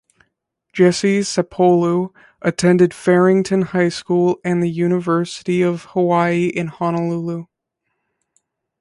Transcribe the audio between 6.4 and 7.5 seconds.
in Honolulu.